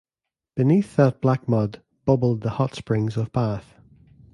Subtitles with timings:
[0.55, 3.75] Beneath that black mud, bubbled the hot springs of Bath.